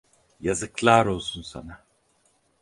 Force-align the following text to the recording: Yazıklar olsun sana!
Yazıklar 0.39 1.05
olsun 1.05 1.41
sana! 1.41 1.81